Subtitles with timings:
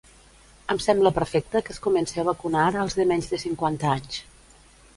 [0.75, 4.21] Em sembla perfecte que es comence a vacunar als de menys de cinquanta anys.